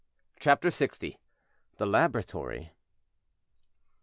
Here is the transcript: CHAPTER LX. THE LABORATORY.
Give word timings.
CHAPTER 0.39 0.69
LX. 0.69 1.15
THE 1.77 1.85
LABORATORY. 1.85 2.71